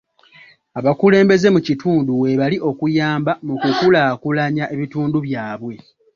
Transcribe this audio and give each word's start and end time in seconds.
Abakulembeze 0.79 1.47
mu 1.55 1.59
kitundu 1.67 2.11
weebali 2.21 2.57
okuyamba 2.69 3.31
mu 3.47 3.55
kukulaakulanya 3.61 4.65
ebitundu 4.75 5.17
byabwe. 5.25 5.73